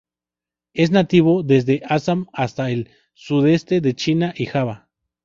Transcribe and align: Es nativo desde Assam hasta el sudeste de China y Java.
Es 0.73 0.89
nativo 0.89 1.43
desde 1.43 1.83
Assam 1.85 2.25
hasta 2.33 2.71
el 2.71 2.89
sudeste 3.13 3.81
de 3.81 3.93
China 3.93 4.33
y 4.35 4.47
Java. 4.47 4.89